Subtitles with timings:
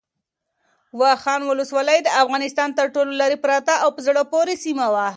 [0.99, 5.07] واخان ولسوالۍ د افغانستان تر ټولو لیرې پرته او په زړه پورې سیمه ده.